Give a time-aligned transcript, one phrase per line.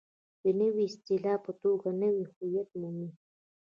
[0.41, 3.09] د نوې اصطلاح په توګه نوی هویت مومي.